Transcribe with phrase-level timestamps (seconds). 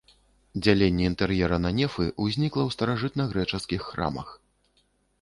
[0.63, 4.37] Дзяленне інтэр'ера на нефы ўзнікла ў старажытнагрэчаскіх храмах.